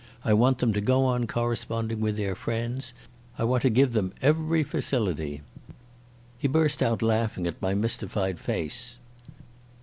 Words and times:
I 0.25 0.33
want 0.33 0.57
them 0.57 0.73
to 0.73 0.81
go 0.81 1.05
on 1.05 1.27
corresponding 1.27 1.99
with 2.01 2.17
their 2.17 2.33
friends. 2.33 2.95
I 3.37 3.43
want 3.43 3.61
to 3.61 3.69
give 3.69 3.93
them 3.93 4.13
every 4.19 4.63
facility." 4.63 5.43
He 6.39 6.47
burst 6.47 6.81
out 6.81 7.03
laughing 7.03 7.45
at 7.45 7.61
my 7.61 7.75
mystified 7.75 8.39
face. 8.39 8.97